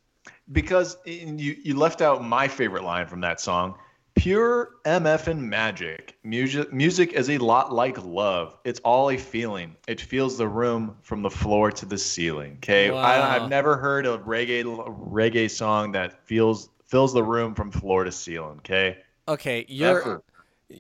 [0.53, 3.77] because you you left out my favorite line from that song.
[4.17, 6.17] Pure MF and magic.
[6.25, 8.57] Music music is a lot like love.
[8.65, 9.77] It's all a feeling.
[9.87, 12.55] It feels the room from the floor to the ceiling.
[12.57, 12.99] Okay, Wow.
[12.99, 14.65] I, I've never heard a reggae
[15.13, 18.59] reggae song that feels fills the room from floor to ceiling.
[18.59, 18.99] Okay,
[19.29, 20.25] Okay, you're Effort.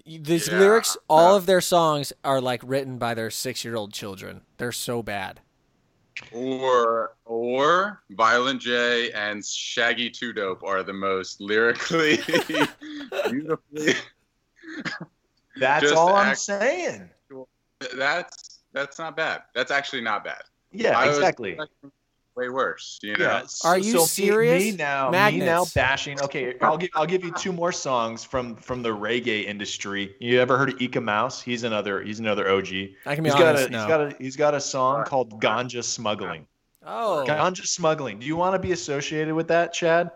[0.06, 0.58] these Yeah.
[0.58, 0.96] lyrics.
[1.08, 4.42] All of their songs are like written by their six-year-old children.
[4.56, 5.40] They're so bad.
[6.32, 12.18] Or or Violent J and Shaggy Two Dope are the most lyrically
[13.30, 13.94] beautifully.
[15.56, 17.10] that's all I'm act- saying.
[17.96, 19.42] That's that's not bad.
[19.54, 20.42] That's actually not bad.
[20.72, 21.58] Yeah, I exactly.
[22.36, 22.98] Expecting way worse.
[23.02, 23.24] You know.
[23.24, 23.42] Yeah.
[23.64, 24.62] Are you so serious?
[24.62, 26.20] Me, now, me now bashing.
[26.20, 30.14] Okay, I'll give I'll give you two more songs from from the reggae industry.
[30.20, 31.42] You ever heard of Eek-A-Mouse?
[31.42, 32.68] He's another he's another OG.
[33.06, 33.68] I can be He's got honest.
[33.68, 33.78] a no.
[33.78, 36.46] he's got a he's got a song called Ganja Smuggling.
[36.84, 38.18] oh, Ganja Smuggling.
[38.18, 40.10] Do you want to be associated with that, Chad?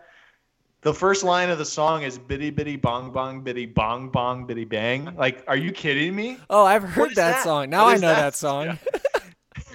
[0.83, 4.65] The first line of the song is bitty bitty bong bong bitty bong bong bitty
[4.65, 5.13] bang.
[5.15, 6.37] Like, are you kidding me?
[6.49, 7.43] oh, I've heard that, that?
[7.43, 7.69] song.
[7.69, 8.15] Now What I know that?
[8.21, 8.79] that song.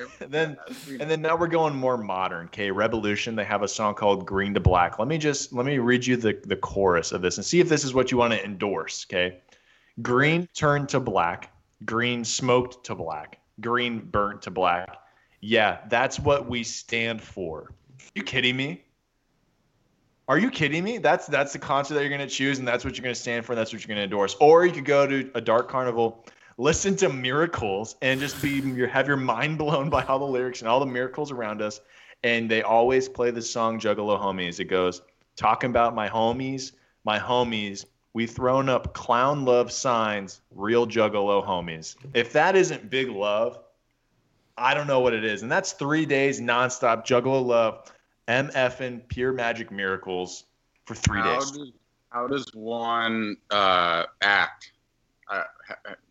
[0.21, 0.57] And then
[1.01, 2.47] and then now we're going more modern.
[2.47, 3.37] Okay, Rebelution.
[3.37, 4.99] They have a song called Green to Black.
[4.99, 7.69] Let me just let me read you the the chorus of this and see if
[7.69, 9.07] this is what you want to endorse.
[9.09, 9.41] Okay,
[10.03, 11.53] green turned to black,
[11.85, 14.97] green smoked to black, green burnt to black.
[15.41, 17.73] Yeah, that's what we stand for.
[18.15, 18.83] you kidding me?
[20.29, 20.99] Are you kidding me?
[20.99, 23.53] That's that's the concert that you're gonna choose, and that's what you're gonna stand for,
[23.53, 24.35] and that's what you're gonna endorse.
[24.41, 26.27] Or you could go to a dark carnival,
[26.59, 30.61] listen to miracles, and just be you have your mind blown by all the lyrics
[30.61, 31.81] and all the miracles around us.
[32.23, 34.59] And they always play the song Juggalo Homies.
[34.59, 35.03] It goes,
[35.37, 36.73] talking about my homies,
[37.05, 37.85] my homies.
[38.15, 41.97] We thrown up clown love signs, real Juggalo homies.
[42.15, 43.59] If that isn't big love,
[44.57, 45.43] I don't know what it is.
[45.43, 47.93] And that's three days nonstop Juggalo love,
[48.27, 50.45] MFing pure magic miracles
[50.87, 51.51] for three how days.
[51.51, 51.73] Does,
[52.09, 54.73] how does one uh, act?
[55.29, 55.43] Uh,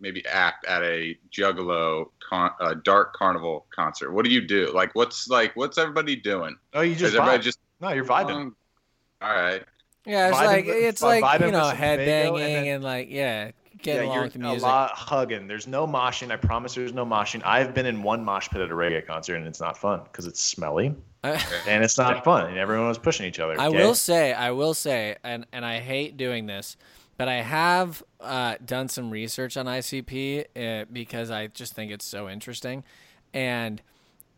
[0.01, 4.11] maybe act at a Juggalo con- uh, dark carnival concert.
[4.11, 4.71] What do you do?
[4.73, 6.57] Like, what's like, what's everybody doing?
[6.73, 7.43] Oh, you Is just everybody vibe.
[7.43, 8.31] just no, you're vibing.
[8.35, 8.55] um,
[9.21, 9.63] all right?
[10.05, 12.83] Yeah, it's Vibing like with- it's like you know with some head banging and and,
[12.83, 13.51] like yeah,
[13.81, 14.61] getting yeah, along you're with the a music.
[14.63, 15.47] lot hugging.
[15.47, 16.31] There's no moshing.
[16.31, 17.41] I promise there's no moshing.
[17.45, 20.27] I've been in one mosh pit at a reggae concert and it's not fun because
[20.27, 23.59] it's smelly and it's not fun and everyone was pushing each other.
[23.59, 23.77] I okay?
[23.77, 26.77] will say, I will say, and and I hate doing this,
[27.17, 32.05] but I have uh, done some research on ICP uh, because I just think it's
[32.05, 32.83] so interesting,
[33.33, 33.81] and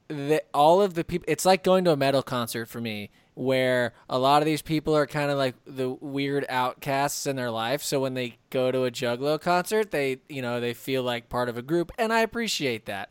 [0.07, 3.93] the, all of the people, it's like going to a metal concert for me, where
[4.09, 7.83] a lot of these people are kind of like the weird outcasts in their life.
[7.83, 11.49] So when they go to a Juggalo concert, they you know they feel like part
[11.49, 13.09] of a group, and I appreciate that.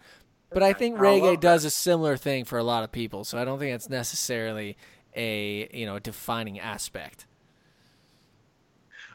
[0.51, 3.45] But I think reggae does a similar thing for a lot of people, so I
[3.45, 4.77] don't think it's necessarily
[5.15, 7.27] a you know defining aspect.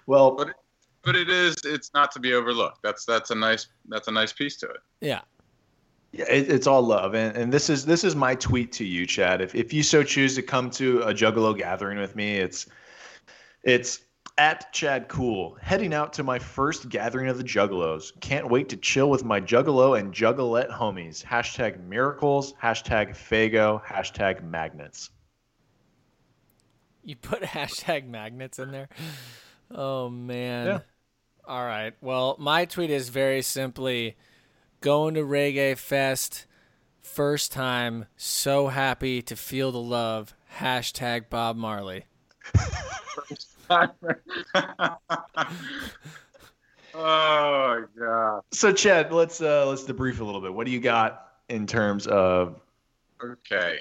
[0.06, 0.56] Well, But
[1.04, 1.56] but it is.
[1.64, 2.82] It's not to be overlooked.
[2.84, 4.82] That's that's a nice that's a nice piece to it.
[5.00, 5.22] Yeah.
[6.14, 9.06] Yeah, it, it's all love, and, and this is this is my tweet to you,
[9.06, 9.40] Chad.
[9.40, 12.68] If if you so choose to come to a Juggalo gathering with me, it's
[13.64, 14.02] it's
[14.38, 18.12] at Chad Kuhl, heading out to my first gathering of the Juggalos.
[18.20, 21.24] Can't wait to chill with my Juggalo and Juggalette homies.
[21.24, 22.54] Hashtag miracles.
[22.62, 23.84] Hashtag Faygo.
[23.84, 25.12] Hashtag magnets.
[27.04, 28.90] You put hashtag magnets in there.
[29.70, 30.68] Oh man.
[30.68, 30.80] Yeah.
[31.48, 31.94] All right.
[32.02, 34.16] Well, my tweet is very simply
[34.80, 36.46] going to Reggae Fest
[37.02, 40.34] first time, so happy to feel the love.
[40.58, 42.06] Hashtag Bob Marley.
[46.94, 48.42] oh god.
[48.52, 50.54] So Chad, let's uh let's debrief a little bit.
[50.54, 52.60] What do you got in terms of
[53.24, 53.80] Okay.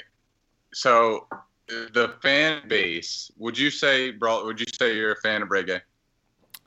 [0.73, 1.27] So
[1.69, 3.31] the fan base.
[3.39, 4.45] Would you say, bro?
[4.45, 5.81] Would you say you're a fan of reggae?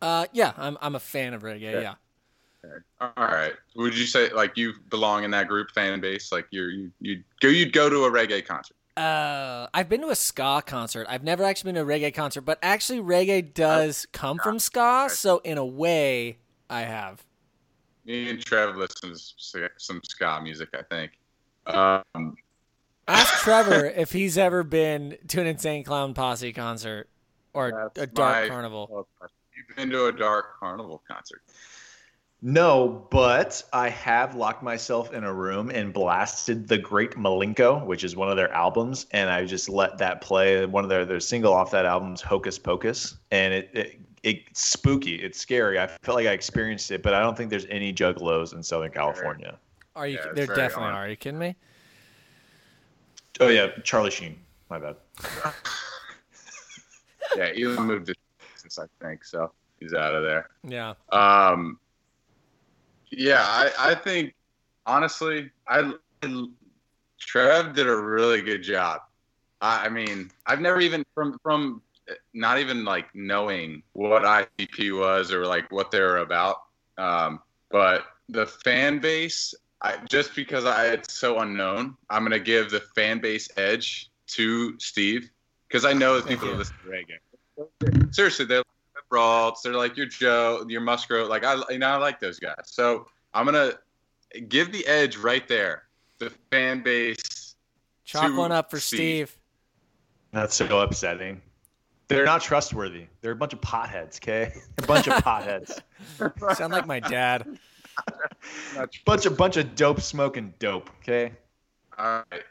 [0.03, 1.81] Uh, yeah, I'm I'm a fan of reggae.
[1.81, 1.93] Yeah.
[2.99, 3.53] All right.
[3.77, 6.29] Would you say like you belong in that group fan base?
[6.29, 8.75] Like you're you you go you'd go to a reggae concert.
[8.97, 11.07] Uh, I've been to a ska concert.
[11.09, 15.09] I've never actually been to a reggae concert, but actually reggae does come from ska,
[15.09, 16.37] so in a way,
[16.69, 17.23] I have.
[18.05, 20.67] Me and Trev listen to some ska music.
[20.73, 21.11] I think.
[21.65, 22.35] Um,
[23.07, 27.07] Ask Trevor if he's ever been to an Insane Clown Posse concert
[27.53, 29.07] or That's a Dark Carnival.
[29.67, 31.41] You've been to a Dark Carnival concert.
[32.41, 38.03] No, but I have locked myself in a room and blasted the Great Milenko, which
[38.03, 40.65] is one of their albums, and I just let that play.
[40.65, 44.65] One of their their single off that album is Hocus Pocus, and it, it it's
[44.65, 45.79] spooky, it's scary.
[45.79, 48.91] I felt like I experienced it, but I don't think there's any juggalos in Southern
[48.91, 49.57] California.
[49.95, 50.15] Are you?
[50.15, 50.93] Yeah, it's there definitely on.
[50.95, 51.05] are.
[51.05, 51.55] Are you kidding me?
[53.39, 54.37] Oh yeah, Charlie Sheen.
[54.69, 54.97] My bad.
[57.35, 58.15] Yeah, Elon moved to
[58.79, 59.51] I think so.
[59.79, 60.49] He's out of there.
[60.63, 60.93] Yeah.
[61.11, 61.79] Um,
[63.11, 64.33] yeah, I, I think
[64.85, 65.93] honestly, I
[67.19, 69.01] Trev did a really good job.
[69.61, 71.81] I, I mean, I've never even from from
[72.33, 76.57] not even like knowing what ICP was or like what they were about.
[76.97, 82.71] Um, but the fan base, I, just because I, it's so unknown, I'm gonna give
[82.71, 85.29] the fan base edge to Steve
[85.67, 87.17] because I know the people that listen to reggae.
[88.11, 91.29] Seriously, they're like Brawls, they're like your Joe, your Musgrove.
[91.29, 92.55] Like I, you know, I like those guys.
[92.65, 93.73] So I'm gonna
[94.47, 95.83] give the edge right there.
[96.19, 97.55] The fan base.
[98.05, 99.29] Chalk one up for Steve.
[99.29, 99.39] Steve.
[100.31, 101.41] That's so upsetting.
[102.07, 103.05] They're not trustworthy.
[103.21, 104.17] They're a bunch of potheads.
[104.17, 105.79] Okay, a bunch of potheads.
[106.55, 107.57] Sound like my dad.
[109.05, 110.89] bunch of bunch of dope smoking dope.
[111.01, 111.33] Okay.
[111.97, 112.43] All right,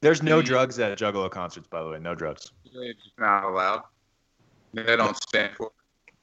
[0.00, 1.98] There's no drugs at Juggalo concerts, by the way.
[1.98, 2.52] No drugs.
[2.64, 3.82] it's not allowed.
[4.74, 5.72] They don't stand for.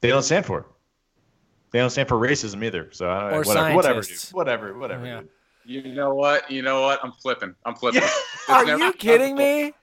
[0.02, 0.66] They don't stand for.
[1.72, 2.90] They don't stand for racism either.
[2.92, 4.20] So I Or whatever, whatever, dude.
[4.32, 5.06] whatever, whatever.
[5.06, 5.20] Yeah.
[5.22, 5.30] dude.
[5.86, 6.50] You know what?
[6.50, 7.00] You know what?
[7.04, 7.54] I'm flipping.
[7.66, 8.02] I'm flipping.
[8.50, 8.56] Yeah.
[8.56, 9.66] Are never you kidding me?
[9.66, 9.76] It's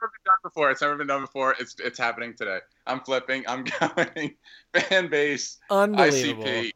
[0.00, 0.70] never been done before.
[0.70, 1.56] It's never been done before.
[1.58, 2.58] It's it's happening today.
[2.86, 3.42] I'm flipping.
[3.48, 4.36] I'm going.
[4.72, 5.58] Fan base.
[5.70, 6.44] Unbelievable.
[6.44, 6.70] ICP.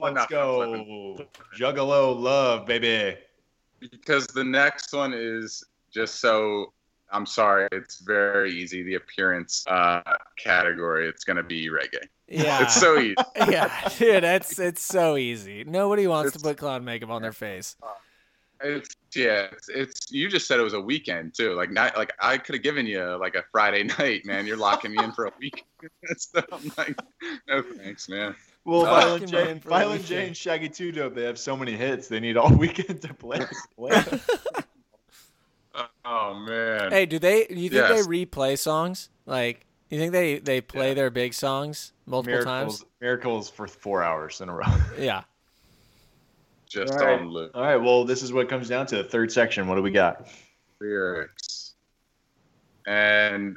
[0.00, 0.26] Let's Enough.
[0.32, 1.26] I'm go.
[1.56, 3.16] Juggalo love, baby.
[3.92, 5.62] because the next one is
[5.94, 6.72] just so
[7.12, 8.82] I'm sorry, it's very easy.
[8.82, 10.02] The appearance uh,
[10.38, 12.06] category, it's gonna be reggae.
[12.26, 12.62] Yeah.
[12.62, 13.14] It's so easy.
[13.36, 15.64] yeah, dude, it's it's so easy.
[15.64, 17.76] Nobody wants to put clown makeup on their face.
[18.64, 21.54] It's yeah, it's, it's you just said it was a weekend too.
[21.54, 24.46] Like not like I could have given you like a Friday night, man.
[24.46, 25.64] You're locking me in for a week.
[26.16, 26.96] so I'm like,
[27.48, 28.34] no thanks, man.
[28.64, 31.72] Well, Uh, Violent J, and Violent J and Shaggy Two Dope, they have so many
[31.72, 32.06] hits.
[32.08, 33.44] They need all weekend to play.
[33.76, 34.02] play.
[36.04, 36.90] Oh man.
[36.90, 37.44] Hey, do they?
[37.44, 38.06] Do you think Yes.
[38.06, 39.08] they replay songs?
[39.26, 40.94] Like, you think they they play Yeah.
[40.94, 42.90] their big songs multiple miracles, times?
[43.00, 44.64] miracles for four hours in a row.
[44.98, 45.22] Yeah.
[46.68, 47.20] just All right.
[47.20, 47.52] on loop.
[47.54, 47.76] All right.
[47.76, 48.96] Well, this is what it comes down to.
[48.96, 49.68] The third section.
[49.68, 50.26] What do we got?
[50.80, 51.74] lyrics.
[52.88, 53.56] And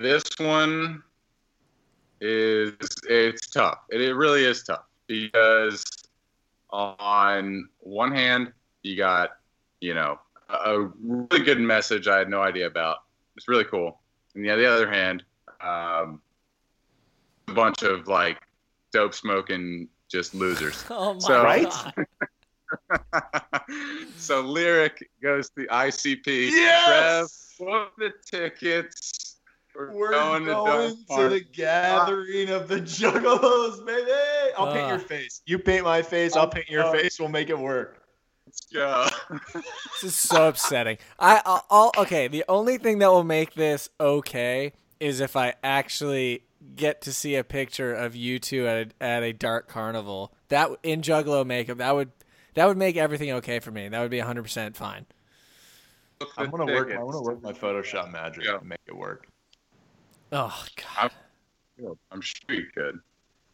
[0.00, 1.02] this one
[2.20, 2.72] is
[3.08, 3.78] it's tough.
[3.90, 5.84] It, it really is tough because
[6.70, 9.30] on one hand you got
[9.80, 12.98] you know a, a really good message I had no idea about.
[13.36, 14.00] It's really cool.
[14.34, 15.24] And the, the other hand,
[15.60, 16.20] um,
[17.48, 18.38] a bunch of like
[18.92, 20.84] dope smoking just losers.
[20.90, 21.68] Oh my So- Right?
[21.68, 22.06] god.
[24.16, 26.50] so lyric goes to ICP.
[26.50, 27.54] Yes!
[27.56, 29.36] Trev, book the tickets.
[29.74, 34.10] We're, We're going, going, to, to, the gathering of the Juggalos, baby.
[34.56, 34.88] I'll paint Uh.
[34.88, 35.40] your face.
[35.46, 36.34] You paint my face.
[36.36, 36.92] I'll paint your Uh.
[36.92, 37.20] face.
[37.20, 37.97] We'll make it work.
[38.72, 39.14] Let's.
[40.00, 40.98] This is so upsetting.
[41.18, 42.28] I I'll, I'll okay.
[42.28, 46.44] The only thing that will make this okay is if I actually
[46.76, 50.32] get to see a picture of you two at a, at a dark carnival.
[50.48, 51.78] That in Juggalo makeup.
[51.78, 52.10] That would
[52.54, 53.88] that would make everything okay for me.
[53.88, 55.06] That would be 100 percent fine.
[56.36, 56.90] I'm gonna work.
[56.90, 58.58] I'm gonna work my Photoshop magic Yeah.
[58.58, 59.26] to make it work.
[60.32, 60.64] Oh
[60.96, 61.10] god.
[62.12, 63.00] I'm sure you could.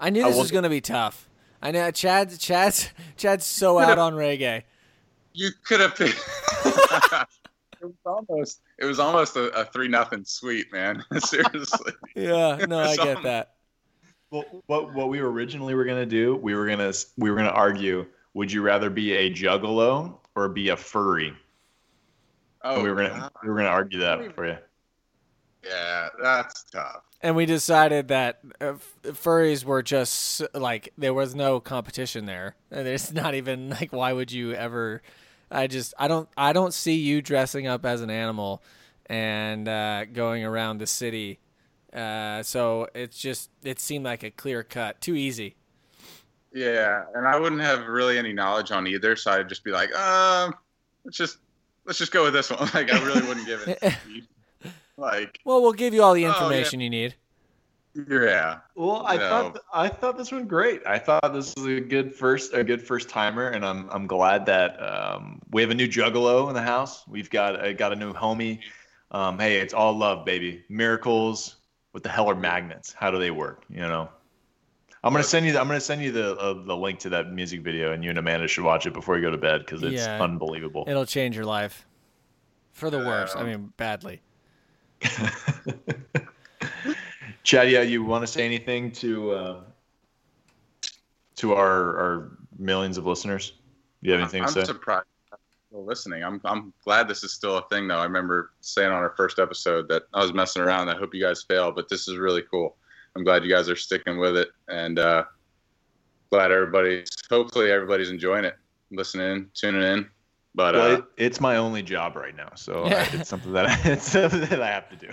[0.00, 1.28] I knew this will- was gonna be tough.
[1.62, 2.38] I know Chad.
[2.38, 4.64] Chad's Chad's so out on reggae.
[5.34, 6.20] You could have picked.
[6.64, 7.26] it
[7.82, 8.60] was almost.
[8.78, 11.02] It was almost a, a three nothing sweep, man.
[11.18, 11.92] Seriously.
[12.14, 13.50] Yeah, no, I get Some- that.
[14.30, 16.36] Well, what what we originally were gonna do?
[16.36, 18.06] We were gonna we were gonna argue.
[18.34, 21.32] Would you rather be a Juggalo or be a furry?
[22.62, 23.30] Oh, we were gonna God.
[23.42, 24.56] we were gonna argue that for you.
[25.64, 27.02] yeah, that's tough.
[27.20, 28.74] And we decided that uh,
[29.04, 32.56] furries were just like there was no competition there.
[32.70, 35.02] And There's not even like why would you ever?
[35.54, 38.62] I just I don't I don't see you dressing up as an animal
[39.06, 41.38] and uh, going around the city.
[41.92, 45.54] Uh, so it's just it seemed like a clear cut, too easy.
[46.52, 49.94] Yeah, and I wouldn't have really any knowledge on either, so I'd just be like,
[49.96, 50.54] um,
[51.04, 51.38] let's just
[51.84, 52.58] let's just go with this one.
[52.74, 53.82] Like I really wouldn't give it.
[54.96, 56.34] like, Well, we'll give you all the Oh, yeah.
[56.34, 57.14] information you need.
[57.94, 59.28] Yeah, Well, I No.
[59.28, 60.82] thought I thought this went great.
[60.86, 64.46] I thought this was a good first a good first timer, and I'm I'm glad
[64.46, 67.06] that um, we have a new Juggalo in the house.
[67.06, 68.60] We've got I got a new homie.
[69.10, 70.64] Um, hey, it's all love, baby.
[70.68, 71.56] Miracles.
[71.92, 72.92] What the hell are magnets?
[72.92, 73.64] How do they work?
[73.68, 74.08] You know.
[75.04, 75.52] I'm gonna send you.
[75.52, 78.10] The, I'm gonna send you the uh, the link to that music video, and you
[78.10, 80.22] and Amanda should watch it before you go to bed because it's Yeah.
[80.22, 80.84] unbelievable.
[80.88, 81.86] It'll change your life
[82.72, 83.36] for the worse.
[83.36, 84.22] I mean, badly.
[87.44, 89.60] Chad, yeah, you want to say anything to uh,
[91.36, 93.52] to our our millions of listeners?
[94.02, 94.64] Do you have anything I'm to say?
[94.64, 95.06] surprised.
[95.30, 95.38] I'm
[95.68, 96.24] Still listening.
[96.24, 97.98] I'm I'm glad this is still a thing though.
[97.98, 100.88] I remember saying on our first episode that I was messing around.
[100.88, 102.76] I hope you guys fail, but this is really cool.
[103.14, 105.24] I'm glad you guys are sticking with it, and uh,
[106.30, 107.10] glad everybody's.
[107.28, 108.56] Hopefully, everybody's enjoying it,
[108.90, 110.08] listening, tuning in.
[110.54, 113.06] But Well, uh, it, it's my only job right now, so Yeah.
[113.12, 115.12] I, it's something that I, it's something that I have to do.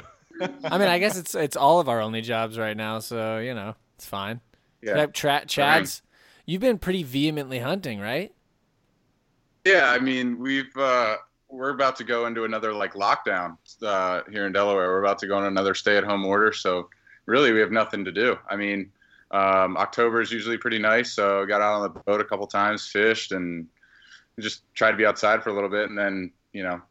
[0.63, 3.53] I mean, I guess it's it's all of our only jobs right now, so you
[3.53, 4.41] know it's fine.
[4.81, 6.01] yeah, Tra- Chad's,
[6.45, 8.33] you've been pretty vehemently hunting, right?
[9.65, 11.17] Yeah, I mean, we've uh,
[11.49, 14.89] we're about to go into another like lockdown uh, here in Delaware.
[14.89, 16.89] We're about to go on another stay-at-home order, so
[17.25, 18.37] really we have nothing to do.
[18.49, 18.91] I mean,
[19.31, 22.87] um, October is usually pretty nice, so got out on the boat a couple times,
[22.87, 23.67] fished, and
[24.39, 25.89] just tried to be outside for a little bit.
[25.89, 26.81] And then you know,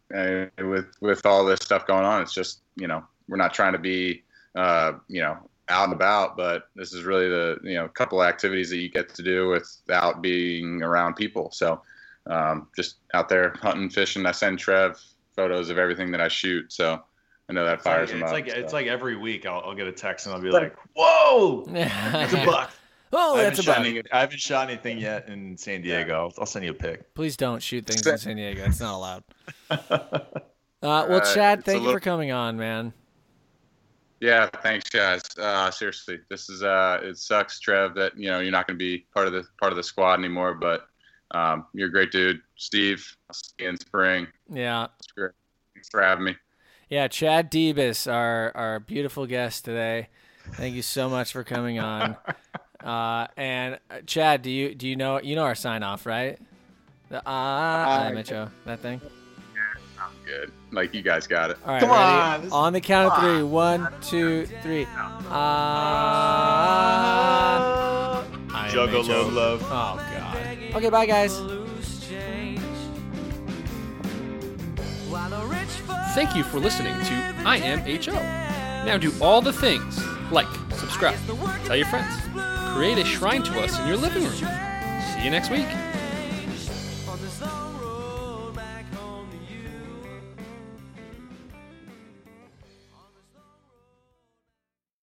[0.59, 3.79] with with all this stuff going on, it's just you know we're not trying to
[3.79, 4.23] be
[4.55, 8.29] uh, you know out and about, but this is really the you know couple of
[8.29, 11.51] activities that you get to do without being around people.
[11.53, 11.81] So
[12.27, 14.27] um, just out there hunting, fishing.
[14.27, 15.01] I send Trev
[15.37, 17.01] photos of everything that I shoot, so
[17.49, 18.33] I know that It's like, fires him it's up.
[18.33, 18.57] like so.
[18.57, 22.33] it's like every week I'll, I'll get a text and I'll be like, "Whoa, it's
[22.35, 22.71] a buck."
[23.13, 23.79] oh, I, that's a buck.
[23.79, 26.15] any, I haven't shot anything yet in San Diego.
[26.15, 27.15] I'll, I'll send you a pic.
[27.15, 28.65] Please don't shoot things in San Diego.
[28.65, 29.25] It's not allowed.
[30.83, 32.95] Uh, well, Uh, Chad, it's thank you little- for coming on, man.
[34.21, 35.23] Yeah, thanks, guys.
[35.39, 38.83] Uh, seriously, this is uh, it sucks, Trev, that you know you're not going to
[38.85, 40.53] be part of the part of the squad anymore.
[40.55, 40.87] But
[41.31, 43.17] um, you're a great dude, Steve.
[43.29, 44.27] I'll see you in spring.
[44.53, 45.33] Yeah, It's great.
[45.75, 46.37] Thanks for having me.
[46.91, 47.09] yeah.
[47.09, 50.09] Chad Debus, our our beautiful guest today.
[50.53, 52.17] Thank you so much for coming on.
[52.83, 56.39] Uh, and uh, Chad, do you do you know you know our sign off, right?
[57.11, 59.03] The ah, I met you, that thing.
[60.31, 60.53] I'm good.
[60.73, 61.59] Like you guys got it.
[61.65, 62.03] All right, Come ready?
[62.03, 63.43] on, this- On the count of three.
[63.43, 64.87] One, two, three.
[66.53, 66.55] Ah.
[68.53, 69.29] I am Juggalo H.O.
[69.29, 69.63] love.
[69.65, 69.67] Oh
[69.97, 70.37] God.
[70.77, 71.37] Okay, bye guys.
[76.15, 78.13] Thank you for listening to I Am HO.
[78.85, 80.01] Now do all the things
[80.33, 81.17] like subscribe,
[81.65, 82.13] tell your friends,
[82.75, 84.33] create a shrine to us in your living room.
[84.33, 85.67] See you next week.